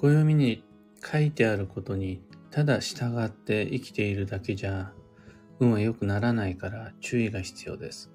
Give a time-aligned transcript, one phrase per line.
[0.00, 0.64] 暦に
[1.04, 4.92] 書いてあることにただ従って生きているだけじゃ
[5.58, 8.10] 運は良くならないから注意が必要です。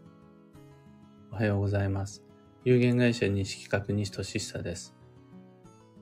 [1.32, 2.24] おはようございます。
[2.64, 4.96] 有限会社西企画西俊久です。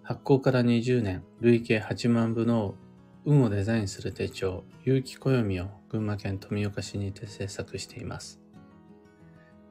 [0.03, 2.75] 発行から20年、累計8万部の
[3.25, 8.39] 運をデザインする手帳、有機暦を群馬県富岡市にて制作しています。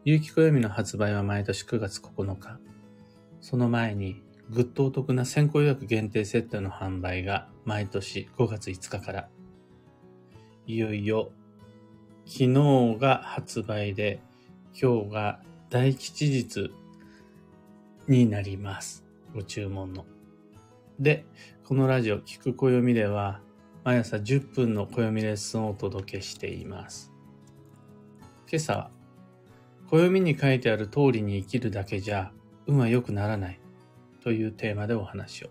[0.04, 2.58] 有機暦の発売は毎年9月9日。
[3.40, 4.22] その前に、
[4.52, 9.28] ぐっとお得な先行予約限定セットの販売が毎年5月5日から。
[10.66, 11.32] いよいよ、
[12.26, 14.20] 昨日が発売で、
[14.78, 16.70] 今日が大吉日
[18.06, 19.06] になります。
[19.34, 20.04] ご注文の。
[21.00, 21.24] で、
[21.64, 23.40] このラジオ、聞く暦では、
[23.84, 27.10] 毎朝10分の暦レッスンをお届けしています。
[28.50, 28.90] 今朝は、
[29.88, 32.32] 暦に書いてある通りに生きるだけじゃ、
[32.66, 33.61] 運は良くならない
[34.22, 35.50] というテーマでお話を。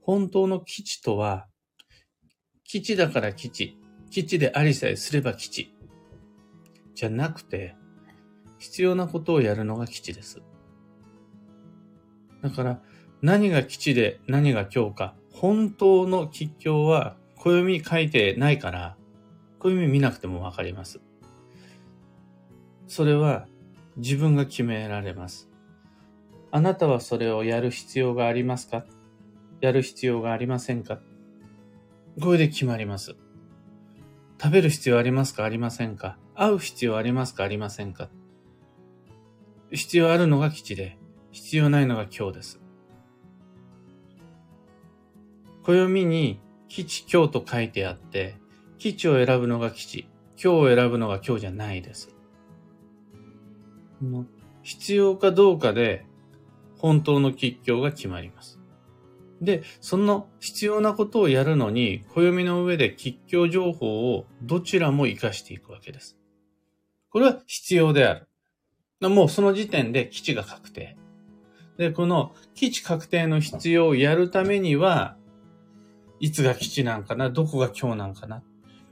[0.00, 1.46] 本当の基地とは、
[2.64, 3.78] 基地だから基地、
[4.10, 5.74] 基地でありさえすれば基地、
[6.94, 7.76] じゃなくて、
[8.58, 10.42] 必要なことをやるのが基地です。
[12.42, 12.82] だから、
[13.22, 18.96] 何が基地で何が今日か、本当の吉凶は暦書いてないから、
[19.58, 21.00] 暦見なくてもわかります。
[22.86, 23.48] それは
[23.96, 25.45] 自分が決められます。
[26.50, 28.84] あなたはそれをやる必要がありますか？
[29.60, 31.00] やる必要がありませんか？
[32.20, 33.14] これで決まります。
[34.40, 35.44] 食べる必要ありますか？
[35.44, 36.18] ありませんか？
[36.34, 37.44] 会う必要ありますか？
[37.44, 38.08] ありませんか？
[39.70, 40.98] 必要あるのが基地で、
[41.32, 42.60] 必要ないのが今日です。
[45.64, 48.36] 暦に基地今日と書いてあって、
[48.78, 50.08] 基地を選ぶのが基地、
[50.42, 52.14] 今日を選ぶのが今日じゃないです。
[54.62, 56.06] 必要かどうかで
[56.78, 58.60] 本当の吉凶が決まります。
[59.40, 66.16] で、その必要なことをやるのに、暦の上で吉凶情報をどちらも活かしていくわけです。
[67.10, 68.14] これは必要であ
[69.00, 69.08] る。
[69.08, 70.96] もうその時点で基地が確定。
[71.76, 75.16] で、この基地確定の必要をやるためには、
[76.18, 78.42] いつが基地なんかなどこが今日なんかな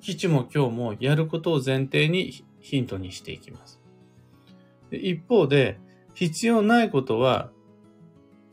[0.04, 3.80] 基地も今日もやることを前提にヒントにしていきます。
[4.90, 5.78] 一方で、
[6.12, 7.50] 必要ないことは、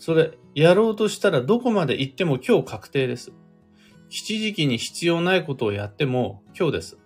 [0.02, 3.34] それ、やろうとしたらどこまで行っても今日確定です。
[4.10, 6.98] 基地時期に必要ないことをやっても今日です。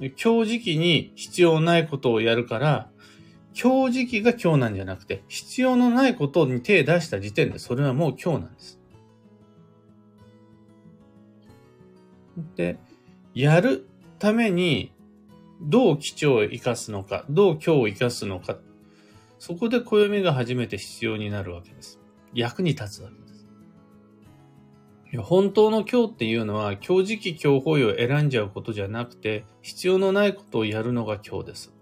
[0.00, 2.90] 今日時期に必要ないことをやるから、
[3.52, 8.80] 今日時期が今日なんじゃなくて、必要のないことに手を出した時点でそれはもう今日なんです。
[12.54, 12.78] で、
[13.34, 13.86] やる
[14.18, 14.94] ために
[15.60, 18.56] どう基地を生かすのか、どう今日を生かすのか、
[19.46, 22.00] そこで暦が初めて必要になるわけです。
[22.34, 23.46] 役に立つわけです。
[25.12, 31.72] いや本当の今日っていうのは、今日時期今日方位を選んじゃうことじゃなくて、必要のないことをやるのが今日です。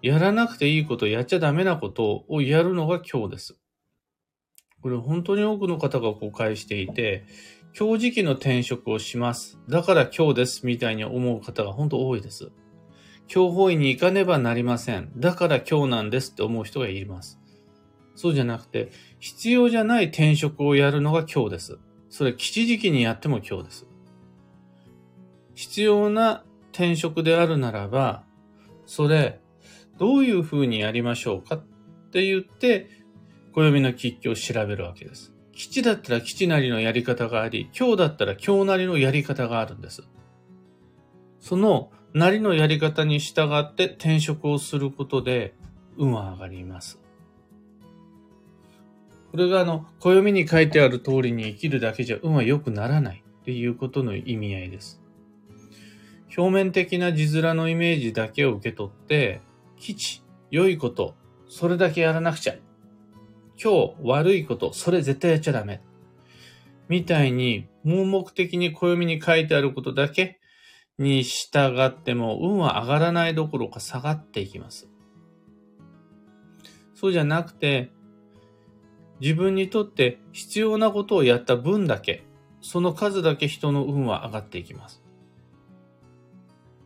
[0.00, 3.58] やらなくていいこと、やっちゃダメなことをやるのが今日です。
[4.80, 7.26] これ本当に多くの方が誤解していて、
[7.76, 9.58] 今日時期の転職をします。
[9.68, 10.66] だから今日です。
[10.66, 12.52] みたいに思う方が本当多いです。
[13.32, 15.10] 今日方位に行かねばなりません。
[15.16, 17.40] だから今日なんですって思う人がいます。
[18.14, 21.78] そうじゃなくて、必要じゃない転職をやるのが今日です。
[22.10, 23.86] それ吉時期にやっても今日です。
[25.54, 28.24] 必要な転職であるならば、
[28.86, 29.40] それ、
[29.98, 31.64] どういうふうにやりましょうかっ
[32.10, 32.88] て言って、
[33.52, 35.32] 暦の吉居を調べるわけです。
[35.52, 40.02] 基地だったら基地なりのやり方があり、今日だったら今日なりのやり方があるんです。
[41.38, 45.52] そのなりのやり方に従って転職をすることで
[45.98, 47.00] 運は上がります。
[49.32, 55.02] これがあの、暦に書いてある通りに生きるだけじゃ運は良くならないっていうことの意味合いです。
[56.36, 59.40] 表面的な字面のイメージだけを受け取って、
[59.76, 60.22] 基地、
[60.52, 61.16] 良いこと、
[61.48, 62.54] それだけやらなくちゃ
[63.60, 65.80] 今日悪いこと、それ絶対やっちゃダメ。
[66.88, 70.38] みたいに、盲目的に暦に書いてあることだけ
[70.98, 74.88] に従っても、運は上がらないどころか下がっていきます。
[76.94, 77.90] そうじゃなくて、
[79.20, 82.24] 自分にとって必要なことをやった分だけ、
[82.60, 85.02] その数だけ人の運は上がっていきます。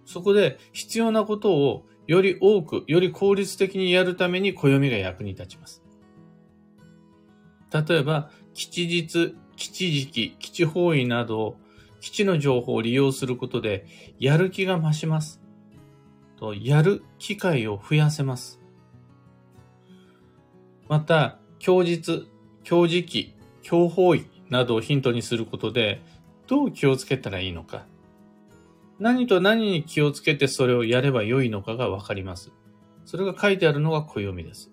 [0.05, 5.82] そこで必要なことをより多く、より効率的にやるために暦が役に立ちます。
[7.72, 11.58] 例えば、基地日、基地時期、基地方位など、
[12.00, 13.87] 基地の情報を利用することで、
[14.19, 15.41] やる気が増します。
[16.37, 18.61] と、やる機会を増やせます。
[20.89, 22.27] また、供述、
[22.62, 26.00] 供時期、供方位などをヒントにすることで、
[26.47, 27.87] どう気をつけたらいいのか。
[28.99, 32.53] 何と何に気をつけてそれをやればよいのかがわかります。
[33.05, 34.73] それが書いてあるのが暦です。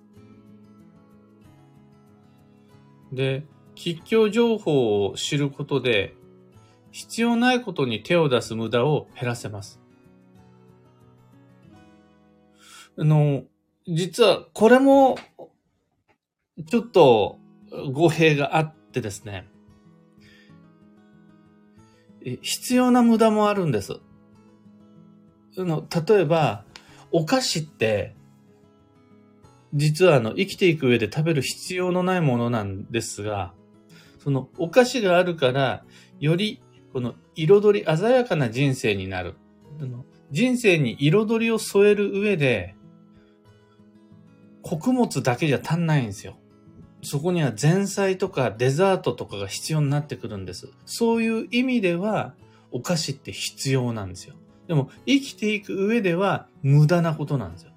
[3.11, 3.45] で、
[3.75, 6.15] 吉祥情報を知ることで、
[6.95, 9.81] 必要ないことに手を出す無駄を減らせます。
[12.97, 13.43] あの、
[13.85, 15.17] 実はこれも、
[16.69, 17.37] ちょっと
[17.91, 19.45] 語弊があってですね、
[22.41, 23.99] 必要な無駄もあるんです。
[25.57, 26.63] の例えば、
[27.11, 28.15] お菓子って、
[29.73, 33.53] 実はあの、生きていく上で食べる必要のないものなんですが、
[34.19, 35.83] そのお菓子があるから、
[36.21, 36.61] より
[36.95, 39.35] この彩り鮮やかな人生になる。
[40.31, 42.73] 人生に彩りを添える上で、
[44.61, 46.37] 穀物だけじゃ足んないんですよ。
[47.03, 50.71] そこには前菜とかデザートとかが必要になってくるんです。
[50.85, 52.33] そういう意味では、
[52.71, 54.35] お菓子って必要なんですよ。
[54.69, 57.71] でも、生きていく上では無駄なことなんですよ。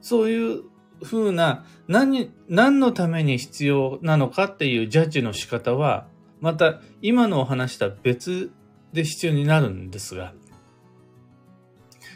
[0.00, 0.62] そういう
[1.02, 6.06] 風な、何、何のために必要なのかっていうジャッジの仕方は、
[6.40, 8.52] また今のお話とは別
[8.92, 10.34] で必要になるんですが、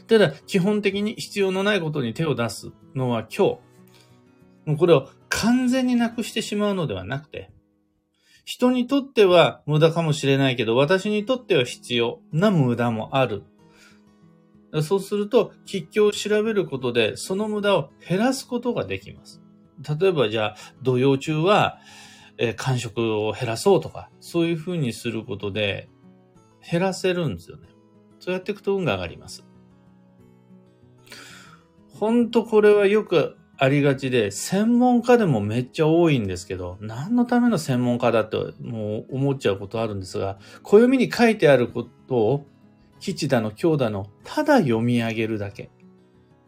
[0.09, 3.41] ただ、基本的に必要のないことに手を出すのは今日、
[4.67, 7.51] もうこれを完全になくしてしまうのではなくて、
[8.45, 13.45] 人にとっては無駄かもしれないけど、私にとっては必要な無駄もある。
[14.83, 19.41] そうすると、吉凶を調べることで、その無駄を減らすことができます。
[20.01, 21.79] 例えば、じゃあ、土曜中は、
[22.43, 25.89] えー、間食を減らそうとか、そういうふうにすることで、
[26.69, 27.69] 減らせるんですよね。
[28.19, 29.45] そうやっていくと運が上がります。
[31.95, 42.47] ほんとこれはよくありがちで、専門家でもめっちゃ多いんですけど、何のための専門家だってもう思っちゃうことあるんですが、暦に書いてあることを、
[42.99, 45.71] 吉だの強だの、ただ読み上げるだけ。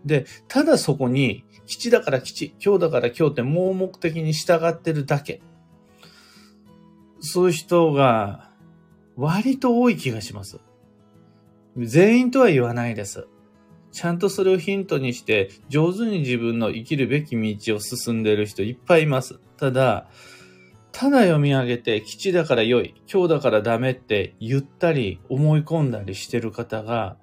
[0.04, 5.40] で、ただそこに、吉だから吉、強だから強って盲目的に従ってるだけ。
[7.24, 8.50] そういう人が
[9.16, 10.60] 割と多い気がします。
[11.76, 13.26] 全員とは言わないです。
[13.92, 19.38] ちゃんとそれをヒントにして、上手に自分の生きるべき道を進んでいる人いっぱいいます。
[19.56, 20.08] ただ、
[20.92, 27.16] ただ読み上げて、基地だから良い、今日だからダメって言ったり、思い込んだりしてる方が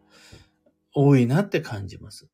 [0.93, 2.27] 多いなって感じます。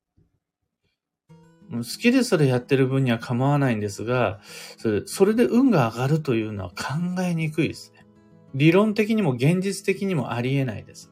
[1.72, 4.40] 好きでそれやってる分には構わないんですが、
[4.78, 8.06] それそれで運が上がるというのは考えにくいですね。
[8.54, 11.12] 理論的にも現実的にもありえないです。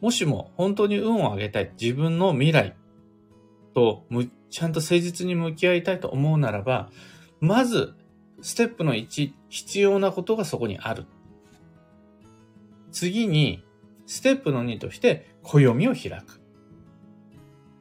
[0.00, 2.76] もしも本当に運を上げたい、自分の未来
[3.74, 4.04] と
[4.50, 6.90] ちゃんと誠実に向き合いたいと思うならば、
[7.40, 7.94] まず、
[8.40, 11.06] ステップの1、必要なことがそこにある。
[12.92, 13.64] 次に、
[14.06, 16.40] ステップの2として、暦を開く。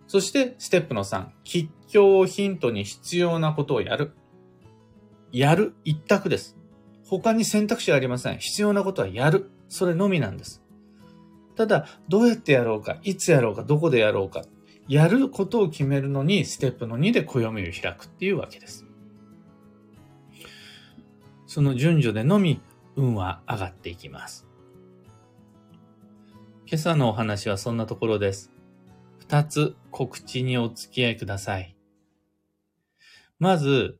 [0.07, 4.13] そして、ステップの3、吉祥をヒントに必要なことをやる。
[5.31, 6.57] やる、一択です。
[7.06, 8.38] 他に選択肢はありません。
[8.38, 9.50] 必要なことはやる。
[9.69, 10.63] それのみなんです。
[11.56, 14.44] ただ、どうやってやろうか、いつやろうか、どこでやろうか、
[14.88, 18.85] やることを決めるのに、ステップの2で暦を開くっていうわけです。
[21.47, 22.61] その順序でのみ、
[22.95, 24.47] 運は上がっていきます。
[26.66, 28.52] 今朝のお話はそんなところです。
[29.30, 31.76] 二つ告知にお付き合いください。
[33.40, 34.00] まず、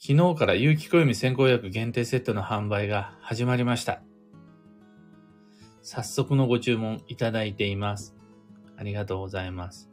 [0.00, 4.02] 昨日から有機暦先行薬限定セットの販売が始まりました。
[5.82, 8.16] 早速のご注文いただいています。
[8.76, 9.90] ありがとうございます。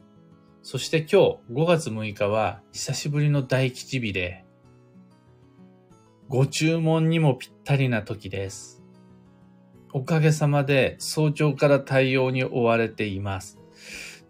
[0.62, 1.16] そして今日
[1.52, 4.44] 5月6日は久しぶりの大吉日で、
[6.26, 8.82] ご注文にもぴったりな時です。
[9.92, 13.55] おかげさまで早朝から対応に追われています。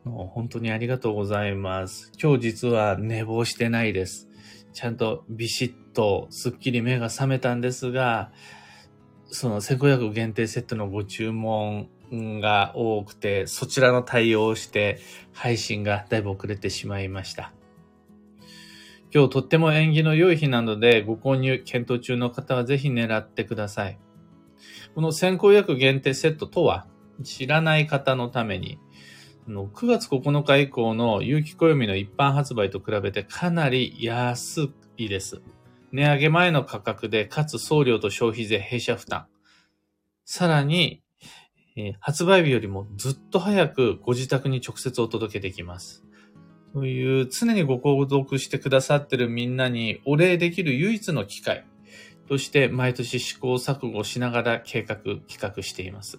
[0.07, 2.13] もう本当にありがとうございます。
[2.23, 4.29] 今日実は寝坊してないです。
[4.73, 8.31] ちゃんとビシッとすっきり目が覚めたんですが、
[9.27, 15.01] その1500限定セットのご注文が多くて、そちらの対応をして
[15.33, 17.53] 配信がだいぶ遅れてしまいました。
[19.13, 23.99] 今日とっても縁起の良い日なのでご購入検討中の方はぜひ狙ってください。
[24.95, 26.87] この先行予約限定セットとは
[27.25, 28.79] 知らない方のために
[29.49, 35.41] 9月9日以降の有機暦の一般発売と比べてかなり安いです。
[35.93, 39.27] 値上げ前の価格で、かつ送料と消費税弊社負担。
[40.25, 41.03] さらに、
[42.01, 46.05] 発売日よりもずっと早くご自宅に直接お届けできます。
[46.75, 51.65] そういう常にご購読してくださってるみんなにお礼できる唯一の機会
[52.29, 56.19] として毎年試行錯誤しながら計画、企画しています。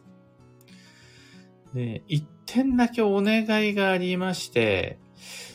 [1.74, 4.98] で、一点だけお願いがありまして、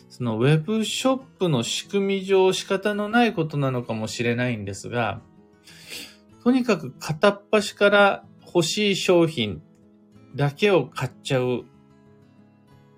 [0.09, 5.21] そのウェブショップの仕組み上仕方のないことなのかもしれないんですが、
[6.45, 9.63] とにかく片っ端から欲しい商品
[10.37, 11.65] だけを買っちゃう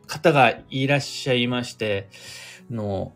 [0.06, 2.08] 方がいらっしゃいまして、
[2.70, 3.12] の、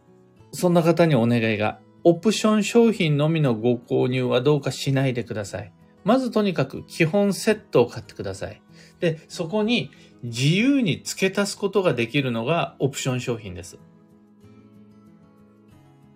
[0.52, 5.72] そんな方にお願いが、オプション商品のみのご購入はどうかしないでください。
[6.08, 8.62] まずとにかく基本セットを買ってください。
[8.98, 9.90] で、そこに
[10.22, 13.78] 自由に付け足すことができるのがオプション商品です。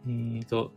[0.06, 0.72] えーと、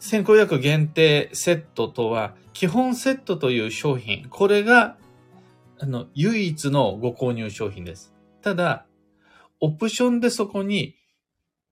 [0.00, 4.98] 先行薬限定セットとは、基本セットという商品、これが、
[5.78, 8.12] あの、唯一のご購入商品です。
[8.42, 8.84] ただ、
[9.60, 10.94] オプションでそこに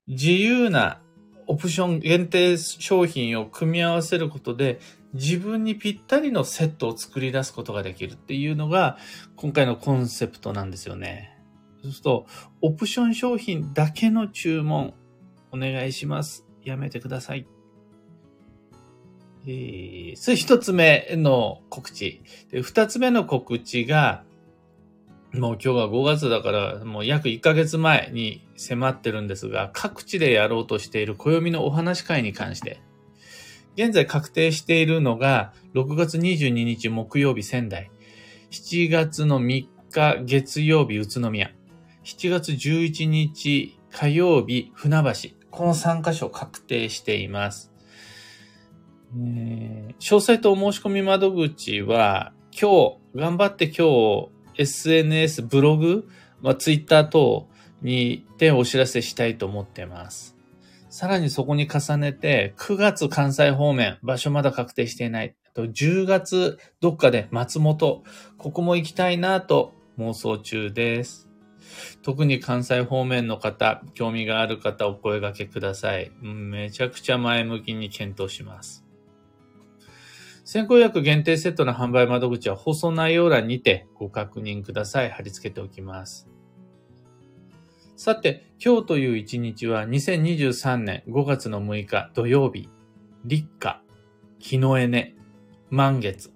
[0.06, 1.02] 自由な
[1.46, 4.78] オプション限定商品を組み合わせることで
[5.12, 8.96] 自分にぴったりのセットを作り出すことができるっていうのが
[9.36, 11.36] 今回のコンセプトなんですよね。
[11.82, 12.26] そうすると、
[12.60, 14.94] オプション商品だけの注文
[15.50, 16.44] お願いします。
[16.62, 17.46] やめてください。
[19.46, 22.22] えー、それ一つ目の告知。
[22.50, 24.24] で、二つ目の告知が、
[25.32, 32.80] もう今日は5月だから、もう約1ヶ月前に迫ってるんですが、各地でやろうとしている暦のお話会に関して、
[33.76, 37.90] 現在確定しているのが、6月22日木曜日仙台、
[38.50, 41.52] 7月の3日月曜日宇都宮、
[42.04, 47.72] 7月11日火曜日船橋、この3カ所確定しています。
[49.16, 56.08] えー、詳細とお申し込み窓口は、今日、頑張って今日、SNS、ブログ、
[56.42, 57.48] まあ、ツイッター等
[57.82, 60.36] にてお知らせしたいと思っています。
[61.00, 65.34] さらにそこに重ねて、9月関西方面、場所まだ確定していない。
[65.48, 68.04] あと10月どっかで松本、
[68.36, 71.26] ここも行きたいなと妄想中です。
[72.02, 76.12] 特に関西方面の方、興味がある方お声掛けください。
[76.20, 78.84] めちゃくちゃ前向きに検討します。
[80.44, 85.10] 先行薬限定セットの販売窓口は放送内容欄にてご確認ください。
[85.10, 86.28] 貼り付けておきます。
[88.02, 92.70] さて、今日という一日は2023年5月の6日土曜日、
[93.26, 93.82] 立夏、
[94.38, 95.14] 日のエネ、
[95.68, 96.32] 満月、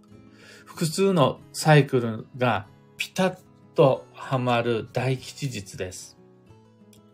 [0.67, 2.67] 複数のサイクルが
[2.99, 3.39] ピタッ
[3.75, 6.19] とはまる大吉日です。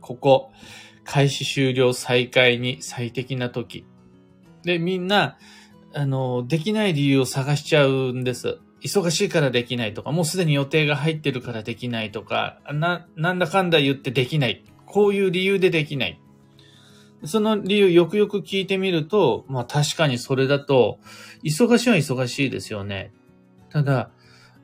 [0.01, 0.51] ここ、
[1.05, 3.87] 開始終了再開に最適な時。
[4.65, 5.39] で、みんな、
[5.95, 8.59] あの、できない理由を探しちゃうんです。
[8.83, 14.65] 忙しいからできないとか、もうすでに予定が入ってるからできないとか、な、なんだかんだ言ってできない。
[14.87, 16.21] こういう理由でできない。
[17.25, 20.99] その理由よくよく聞いてみると、まあ確かにそれだと、
[21.45, 23.13] 忙しいは忙しいですよね。
[23.71, 24.11] ただ、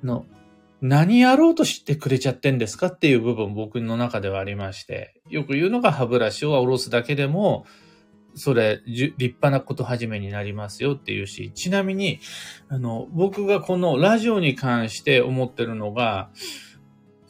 [0.02, 0.26] の、
[0.80, 7.66] 何やろうとしてくれちゃってんですかっていう部分僕の中ではありまして、よく言うのが歯ブラシを下ろすだけでも、
[8.36, 12.20] それ、立派なこと始めになりますよっていうし、ちなみに、
[12.68, 16.28] あの、僕がこのラジオに関して思ってるのが、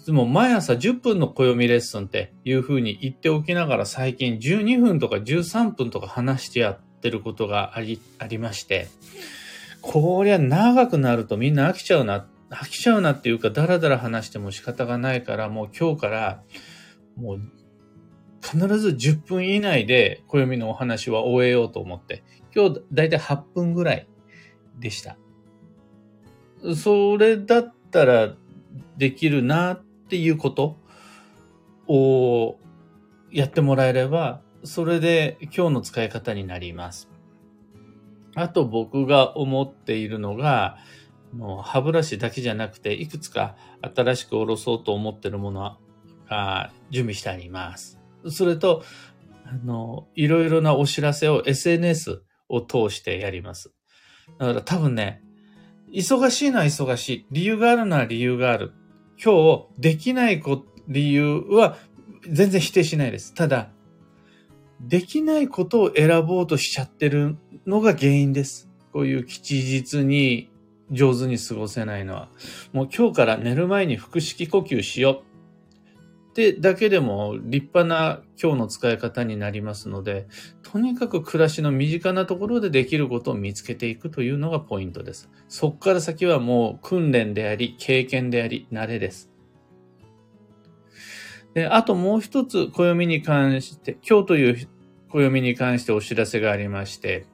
[0.00, 8.88] いつも毎朝10分の暦レッスンっていう風に言っておきながら最近12分とか13分とか話してやってることがあり、ありまして、
[9.80, 16.42] こりゃ長くなるとみんな飽きちゃうな、飽きちゃうなっていうか、だらだら話しても仕方がないから、もう今日から、
[17.16, 17.40] もう
[18.46, 22.22] 必ず10分以内で暦のお話は終えようと思って、
[22.54, 24.08] 今日だいたい8分ぐらい
[24.78, 25.18] でした。
[26.76, 28.34] それだったら
[28.96, 30.76] できるなっていうこと
[31.88, 32.58] を
[33.32, 37.10] やってもらえれば、それで今日の使い方になります。
[38.36, 40.78] あと僕が思っているのが、
[41.32, 43.56] もう歯ブラシだけじゃなくて、いくつか
[43.94, 45.78] 新しくおろそうと思ってるもの
[46.28, 47.98] が準備してあります。
[48.30, 48.84] それと、
[49.44, 53.72] あの、いろいろなお知らせを SNS を通してやります。
[54.38, 55.22] だから多分ね、
[55.92, 57.26] 忙しいのは忙しい。
[57.30, 58.72] 理由があるのは理由がある。
[59.22, 60.42] 今日できない
[60.88, 61.76] 理由は
[62.28, 63.34] 全然否定しないです。
[63.34, 63.70] ただ、
[64.80, 68.68] できないことを選ぼうとしちゃってるのが原因です。
[68.92, 70.50] こういう吉日に
[70.90, 72.28] 上手に過ごせないのは。
[72.72, 75.25] もう今日から寝る前に腹式呼吸しよう。
[76.36, 80.26] ってだけでも立派な今日の使い方になりますので、
[80.62, 85.30] とにかく暮らしの身近なところでできることを見つけていくというのがポイントです。
[85.48, 89.30] そこから先はもう訓練であり、経験であり、慣れです。
[91.54, 94.68] で、あともう一つ暦に関して、今日という
[95.08, 97.24] 暦に関してお知らせがありまして、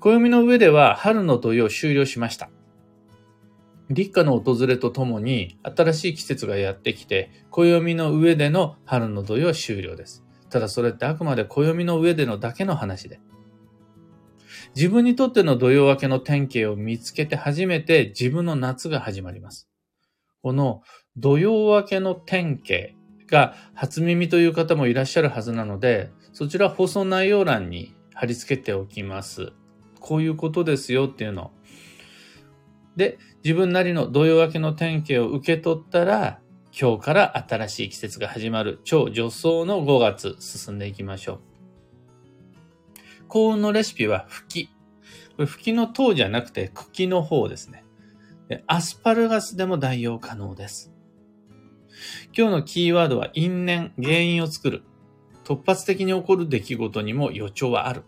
[0.00, 2.50] 暦の上では春の土曜終了しました。
[3.88, 10.24] 立夏の訪れとともに新しい季節がやってきて、暦の上での春の土曜終了です。
[10.50, 13.20] ただそれってあくまで暦の上でのだけの話で。
[14.74, 19.68] 自分にとっての土曜明けの典型を見つけて初めて自分の夏が始まります。
[20.42, 20.82] この
[21.16, 22.94] 土曜明けの典型
[23.26, 29.52] が初耳という方もいらっしゃるはずなので、そちら放送内容欄に貼り付けておきます。
[30.00, 31.52] こういうことですよっていうの。
[32.96, 36.40] で、自分なりの土曜明けの典型を受け取ったら、
[36.76, 41.40] 今日から新しい季節が始まる超助走の5月進んでいきましょう。
[43.28, 44.68] 幸運のレシピは吹き。
[45.36, 47.84] これ吹きの塔じゃなくて茎の方ですね。
[48.66, 50.92] アスパルガスでも代用可能です。
[52.36, 54.82] 今日のキーワードは因縁、原因を作る。
[55.44, 58.02] 突発的に起こる出来事にも予兆はある。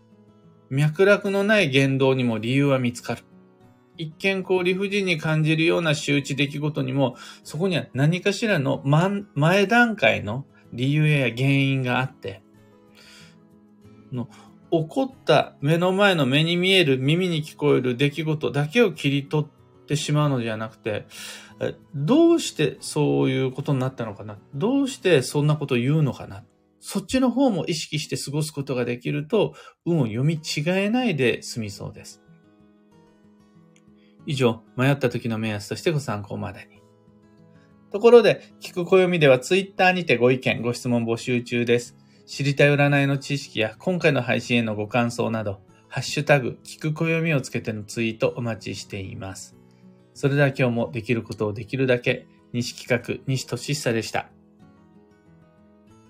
[0.68, 3.22] 脈絡のない言動にも理由は見つかる。
[3.98, 12.42] 一見こう理不尽に感じるような周知出来事にも、そこには何かしらの前段階の理由や原因があって、
[14.12, 14.28] の
[14.70, 21.06] 起こった目の前の目に見える耳に聞こえる出来事だけを切り取ってしまうのではなくて、
[21.94, 24.38] どうしてそういうことになったのかな？
[24.54, 26.44] どうしてそんなことを言うのかな？
[26.80, 32.22] そっちの方も意識して過ごすことができると、運を読み違えないで済みそうです。
[34.28, 36.82] 以上、迷った時の目安としてご参考までに。
[37.90, 41.96] ところで、聞く暦ではツイッターにてご意見、ご質問募集中です。
[42.26, 49.56] 知りたい占いの知識や今回の配信へのご感想など、ハッシュタグ、聞く暦をつけてのツイートお待ちしています。
[50.12, 54.28] それでは今日もできることをできるだけ、西企画、西俊久でした。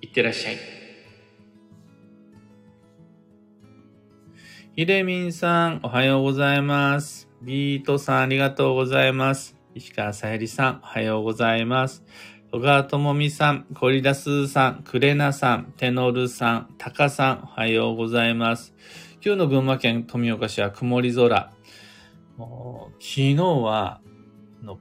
[0.01, 0.57] いってらっしゃい。
[4.75, 7.28] ひでみんさん、おはようございます。
[7.41, 9.57] ビートさん、ありがとうございます。
[9.73, 12.05] 石川さゆりさん、おはようございます。
[12.51, 18.75] 小川智美さん、コリダスーさん、クレナさん、テノルさん、タカさん、おはようございます。
[19.25, 21.53] 今日の群馬県富岡市は曇り空。
[22.37, 24.01] 昨日は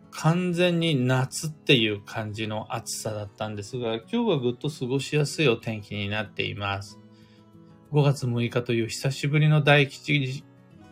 [0.10, 7.00] 完全に夏っていう感じの暑さだったんですが、今日はぐっと過ごしやすいお天気になっています。
[7.92, 10.44] 5月6日という久しぶりの大吉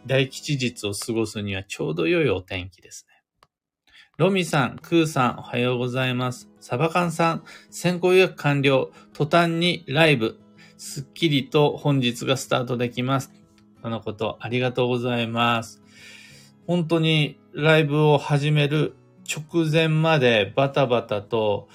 [0.05, 3.15] 大吉日を過ごすにはちょうど良いお天気ですね。
[4.17, 6.49] ロミさん、クーさん、おはようございます。
[6.59, 8.91] サバカンさん、先行予約完了。
[9.13, 10.39] 途端にライブ、
[10.77, 13.33] すっきりと本日がスタートできます。
[13.81, 15.81] とのこと、ありがとうございます。
[16.67, 18.95] 本当にライブを始める
[19.27, 21.67] 直前までバタバタと、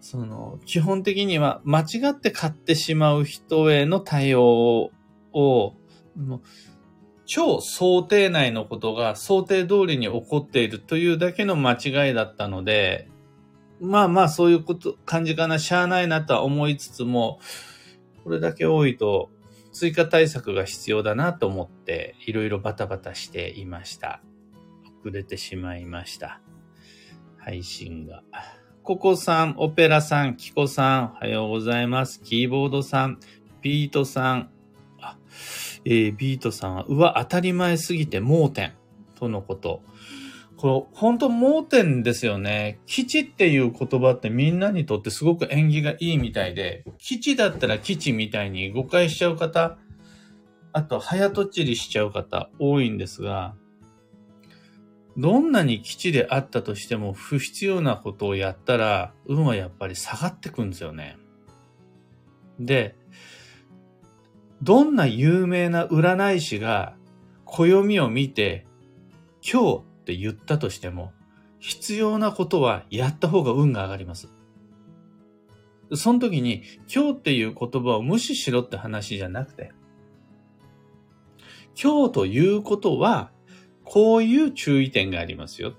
[0.00, 4.92] その、基本的には間違って買ってしまう人への対応
[5.32, 5.74] を、
[7.26, 13.08] 超想定内のことが想定通りに起こっているというだけの間違いだったので、
[13.80, 17.40] まあまあそういうこと、感じかな、しゃあないなとは思いつつも、
[18.24, 19.30] これだけ多いと
[19.72, 24.22] 追加対策が必要だなと思っていろいろバタバタしていました。
[25.02, 26.40] 遅れてしまいました。
[27.36, 28.22] 配信が。
[28.82, 32.22] ココさん、オペラさん、キコさん、おはようございます。
[32.22, 33.18] キーボードさん、
[33.60, 34.50] ビートさん、
[35.00, 35.18] あ
[35.88, 38.74] えー、ビートさんは、うわ、当たり前すぎて盲点
[39.14, 39.82] とのこと。
[40.56, 42.80] これ、本当盲点ですよね。
[42.86, 49.78] 基地っていう言葉ってみんなにとってすごく縁起がいいみたいで、基地だったら基地みたいに誤解しちゃう方、
[50.72, 53.54] あと早とちりしちゃう方多いんですが、
[55.16, 61.16] どんなに基地であったとしても不必要なことをやったら、運はやっぱり下がってくんですよね。
[62.58, 62.96] で、
[64.62, 66.96] どんな有名な占い師が
[67.44, 68.66] 暦を見て、
[69.42, 71.12] 今日って言ったとしても、
[71.58, 74.28] 必要なことはやった方が運が上がります。
[75.94, 79.72] その時に、今日っていう言葉を無視しろって話じゃなくて、
[81.80, 83.30] 今日ということは、
[83.84, 85.74] こういう注意点がありますよ。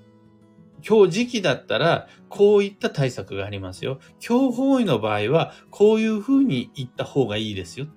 [0.88, 4.00] 今日時期だったら、こういった対策がありますよ。
[4.26, 7.88] 今日方位の場合は、こういうふうに言った方がいいですよ。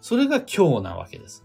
[0.00, 1.44] それが今日なわけです。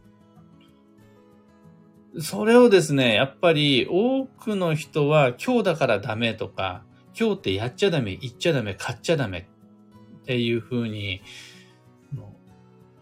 [2.20, 6.84] それをですね、やっぱり多くの人は今日だからダメとか、
[7.18, 9.50] 今日ってやっちゃダメ、言っちゃダメ、買っちゃダメ
[10.20, 11.22] っていうふうに、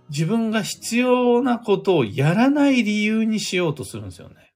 [0.09, 4.53] 自分が必要なことをやらない理由にしようとするんですよね。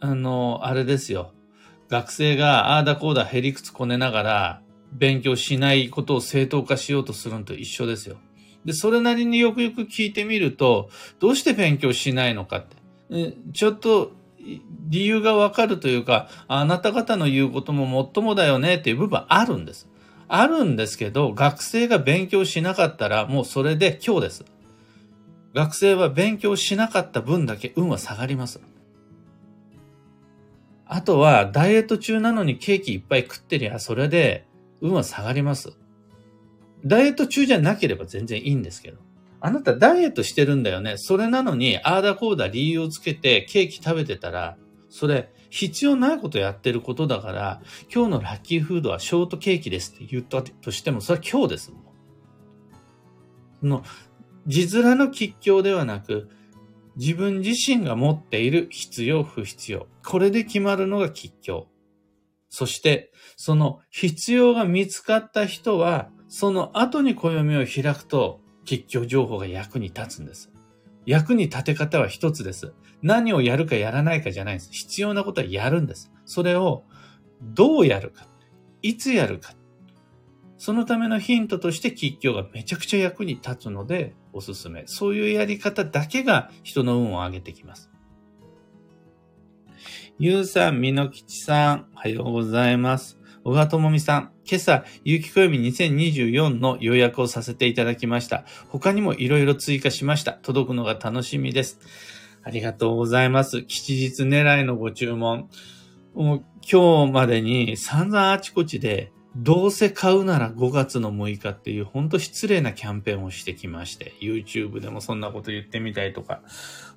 [0.00, 1.32] あの、あれですよ。
[1.88, 8.18] 学生がああだこうだへりくつこねながら、勉強しないことを正当化しようとするのと一緒ですよ。
[8.64, 13.34] で、それなりによくよく聞いてみると、どうして勉強しないのかって。
[13.52, 14.12] ちょっと
[14.88, 19.88] 理由がわかるというか、あなた方の言うことももっともだよねっていう部分あるんです。
[20.28, 24.44] あるんですけど、学生が勉強しなかったらもうそれで今日です。
[25.54, 28.60] 学生は勉強しなかった分だけ運は下がります。
[30.86, 34.46] あとは、ダイエット中なのにケーキいっぱい食ってりゃ、それで
[34.80, 35.72] 運は下がります。
[36.84, 38.98] ダイエット中じゃなければ全然いいんですけど。
[39.42, 40.96] あなたダイエットしてるんだよね。
[40.98, 44.56] それなのに、ああだこうだ理由をつけてケーキ食べてたら、
[44.90, 47.62] それ必要ないことやってることだから、
[47.92, 51.72] 今日のラッキーフードはショートケーキですって言ったとしても、それは今日です。
[53.60, 53.82] その、
[54.46, 56.28] 字面の吉凶ではなく、
[56.96, 59.86] 自分自身が持っている必要不必要。
[60.04, 61.68] これで決まるのが吉凶。
[62.48, 70.52] そして、その必要が見つかった人は、その後に暦を開くと、吉凶情報が役に立つんです。
[71.04, 72.72] 役に立て方は一つです。
[73.02, 74.70] 何をやるかやらないかじゃないんです。
[74.70, 76.12] 必要なことはやるんです。
[76.24, 76.84] それを
[77.42, 78.28] どうやるか、
[78.80, 79.54] いつやるか。
[80.56, 84.84] そのためのヒントとして吉凶がめちゃくちゃ役に立つのでおすすめ。
[84.86, 87.90] そういうやり方だけが人の運を上げてきます。
[90.20, 93.19] ゆうさん、みのきちさん、おはようございます。
[93.42, 98.44] 小川智美さん、今朝、有機暦2024の予約をさせていただきました。
[98.68, 100.32] 他にもいろいろ追加しました。
[100.34, 101.80] 届くのが楽しみです。
[102.42, 103.62] ありがとうございます。
[103.62, 105.48] 吉日狙いのご注文。
[106.14, 116.42] もう今日までに散々あちこちで、どうせ買うなら5月の6日っていうほんと失礼なキャンペーンをしてきまして、YouTube でもそんなこと言ってみたいとか、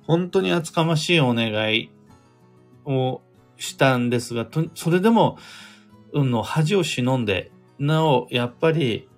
[0.02, 1.90] 本当に厚かましいお願い
[2.84, 3.22] を
[3.56, 5.38] したんですが、それでも
[6.22, 9.08] の恥を忍んで、なお、やっぱり、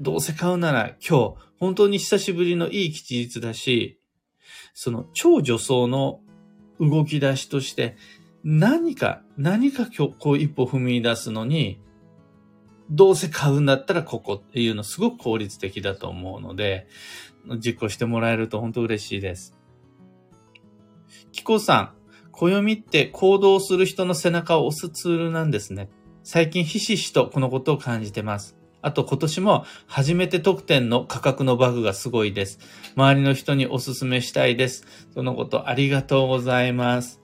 [0.00, 3.98] どうせ買うなら今日、本当に久しぶりのいい吉日だし、
[4.74, 6.20] その超女装の
[6.78, 7.96] 動き出しとして、
[8.44, 11.80] 何か、何か今日こう一歩踏み出すのに、
[12.90, 16.86] どうせ買うんだったらここっていうのすごく効率的だと思うので、
[17.58, 19.56] 実行してもらえると本当嬉しいです。
[21.32, 21.92] キコさん、
[22.32, 25.88] 暦って行動する人の背中を押すツールなんですね。
[26.28, 28.56] 最近ひしひしとこのことを感じてます。
[28.82, 32.58] あと今年も初めて特典の価格のバグがすごいです。
[32.96, 34.84] 周りの人にお勧めしたいです。
[35.14, 37.20] そのことありがとうございます。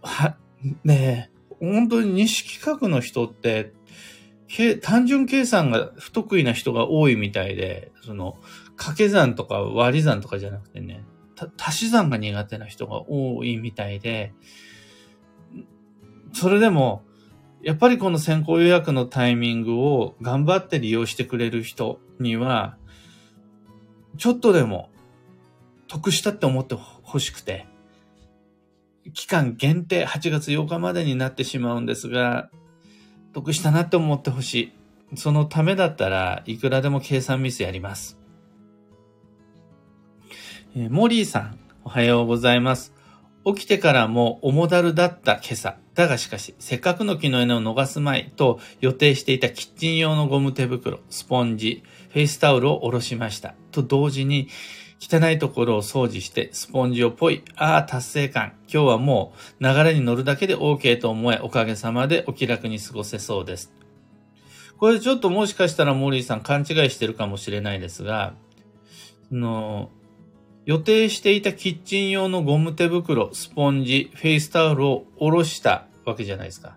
[0.00, 0.36] は、
[0.84, 3.72] ねえ、本当に西企画の人って、
[4.80, 8.38] 単純計算が不得意な人が多いみたいで、その、
[8.76, 11.02] 掛け算とか割り算とかじゃなくてね、
[11.58, 14.34] 足し算が苦手な人が多いみたいで、
[16.32, 17.02] それでも、
[17.62, 22.76] やっぱりこの先行予約のタイミングを頑張って利用してくれる人には、
[24.16, 24.90] ちょっとでも
[25.88, 27.66] 得したって思ってほしくて、
[29.12, 32.50] 期間限定8月8日までになってしまうんですが、
[33.32, 34.72] 得したなって思ってほし
[35.12, 35.16] い。
[35.16, 38.18] そのためだったらいくらでも計算ミスやります。
[40.76, 42.94] えー、モリーさん、おはようございます。
[43.44, 45.76] 起きてからも重だるだった今朝。
[45.94, 53.54] だがしかし、せっかくの木の枝を逃すまいと予定していたキッチン用のゴム手袋、スポンジ、フェイスタオルを下ろしました。
[53.72, 54.48] と同時に、
[55.00, 57.42] 汚いところを掃除して、スポンジをぽい。
[57.56, 58.52] ああ、達成感。
[58.70, 63.72] 今日はもう流れに乗るだけで OK と思え、おかげさまでお気楽に過ごせそうです。
[64.76, 68.34] これちょっともしかしたらモリーさん勘違いしてるかもしれないですが、
[69.30, 69.90] の、
[70.66, 76.76] 予定していたキッチン用のゴム手袋、スポンジ、フェイスタオルを下ろしたわけじゃないですか。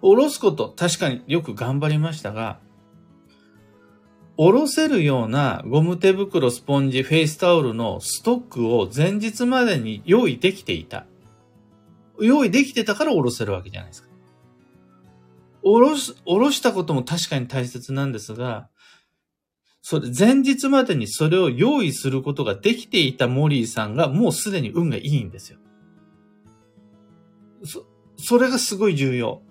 [0.00, 2.58] 下ろすこと確かによく頑張りましたが、
[4.36, 11.06] 下ろせるようなゴム手袋、スポンジ、フェイスタオルのストックを前日までに用意できていた。
[12.20, 14.08] 用意できてたから下ろせるわけじゃないですか。
[15.62, 18.68] 下ろす、下ろしたことも確かに大切なんですが、
[19.86, 25.58] それ、前日までにそれを用意することができていたモリーさんがもうすでに運がいいんですよ。
[27.64, 27.84] そ、
[28.16, 29.42] それがすごい重要。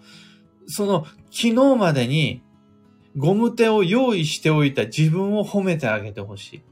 [0.65, 2.41] その、昨日までに
[3.15, 6.63] ゴム手を用意しておいた自分を褒めてあげてほしい。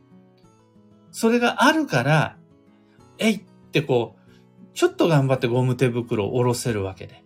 [1.12, 2.38] それがあるから、
[3.20, 7.24] えいってこう、ちょっと頑張ってゴム手袋を下ろせるわけで。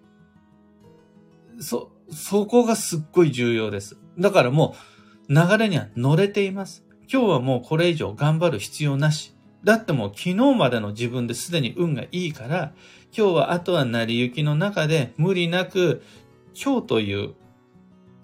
[1.61, 3.97] そ、そこがすっごい重要です。
[4.19, 4.94] だからもう、
[5.29, 6.83] 流れには乗れています。
[7.11, 9.33] 今日はもうこれ以上頑張る必要なし。
[9.63, 12.73] だってもう昨日までの自分ですでに運がいいから、
[13.17, 16.03] 今日はあとは成り行きの中で無理なく
[16.53, 17.33] 今日という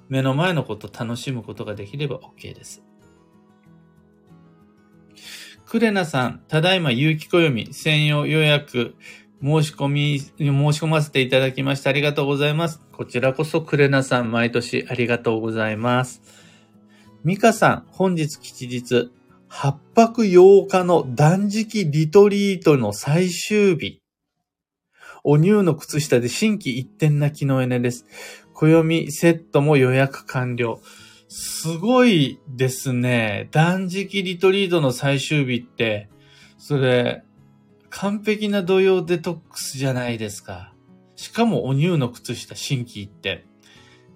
[0.10, 2.84] 目の前のことを楽しむことができれば OK です。
[5.66, 8.96] クレナさん、ただいま有機暦専用予約
[9.42, 12.82] 申し込み、申し込ませていただきましてありがとうございます。
[12.92, 16.41] こちらこそクレナさん、毎年ありがとうございます。
[17.24, 19.12] ミカさん、本日吉日、
[19.48, 24.02] 8泊8日の断食リトリートの最終日。
[25.24, 28.08] お乳の靴下で新規一点な木のエネです。
[28.56, 30.82] 暦セットも予約完了。
[31.28, 33.50] すごいですね。
[33.52, 36.10] 断食リトリートの最終日って、
[36.58, 37.24] それ、
[37.92, 40.74] 完璧な土曜デトックスじゃないですか。
[41.16, 43.46] しかもお乳の靴下新規って。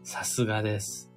[0.02, 1.15] さすがです。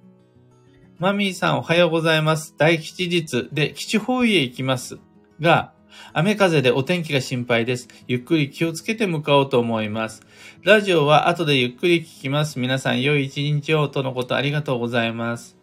[0.99, 2.55] マミーさんおはようございます。
[2.57, 4.99] 大吉日で基地方位へ行きます
[5.39, 5.71] が、
[6.11, 7.87] 雨風でお天気が心配です。
[8.09, 10.23] ゆっくり気をつけて向かおうと思います。
[10.61, 12.59] ラジオは後でゆっくり聞きます。
[12.59, 15.55] 皆さん良い一日をとのことありがとうございます。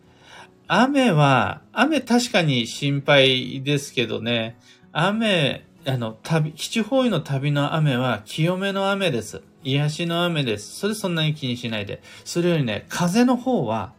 [0.69, 4.59] 雨は、雨確かに心配ですけどね、
[4.91, 9.43] 雨、あの、旅、基地方位の旅の雨は清めの雨です。
[9.65, 10.79] 癒しの雨です。
[10.79, 12.01] それそんなに気にしないで。
[12.25, 13.93] それよりね、風の方は、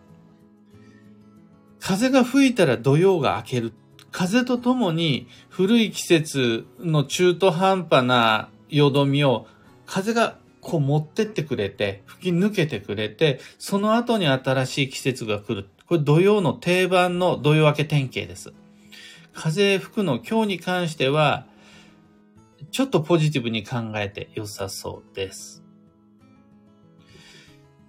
[1.87, 3.71] 風が吹いたら土曜が明ける。
[4.11, 9.47] 風とともに古い季節の中途半端なよどみを
[9.85, 15.69] 風がこう持ってってくれて、吹き抜けてくれて、その後に新しい季節が来る。
[15.85, 18.51] これ土曜の定番の土曜明け典型です。
[19.33, 21.47] 風吹くの今日に関しては、
[22.71, 25.63] ちょっとポジティブに考えて良さそうです。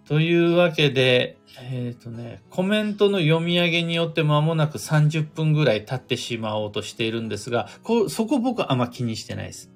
[0.06, 9.70] というわけで、えっ、ー、とね、コメントの読み上げによって間もなく30分ぐらい経ってしまおうとしているんですが、こそこ僕はあんま気にしてないです。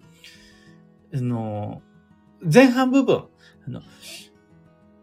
[1.15, 1.83] あの、
[2.43, 3.25] 前半部分、
[3.67, 3.83] あの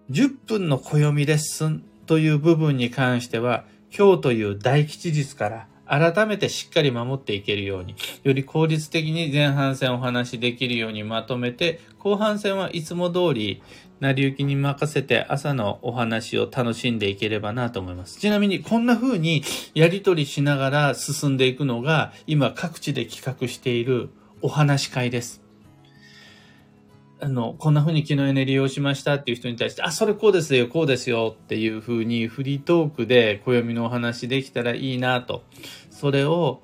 [0.10, 13.63] 10分の暦レッスンという部分に関しては、今日という大吉日から改めてしっかり守っていけるように、より効率的に前半戦お話しできるようにまとめて、後半戦はいつも通り、
[13.99, 18.19] 成り行きに任せて朝のお話を楽しんでいければなと思います。
[18.19, 24.09] ちなみにこんな風にやりとりしながら進んでいくのが今各地で企画している
[24.41, 25.41] お話会です。
[27.21, 35.43] あの、こんな風に昨日エネ利用しましたっていう人に対して、あ、それこうですよ、こうですよっていう風にフリートークで暦のお話できたらいいなと。
[35.91, 36.62] それを、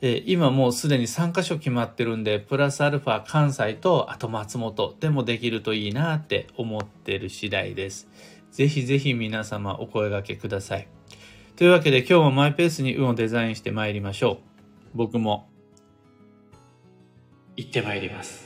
[0.00, 8.08] え今もうすでに3箇所決まってるんで、プラスアルファ関西と、あと松本でもできるといいなって思ってる次第です。
[8.50, 10.88] ぜひぜひ皆様お声掛けください。
[11.56, 14.38] というわけで今日もマイペースに運をデザインして参りましょう。
[14.94, 15.48] 僕も
[17.56, 18.43] 行って参ります。